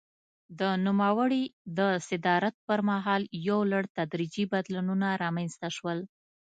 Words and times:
د 0.59 0.61
نوموړي 0.85 1.43
د 1.77 1.79
صدارت 2.07 2.55
پر 2.67 2.79
مهال 2.89 3.21
یو 3.47 3.59
لړ 3.71 3.83
تدریجي 3.97 4.45
بدلونونه 4.53 5.07
رامنځته 5.23 5.67
شول. 5.77 5.99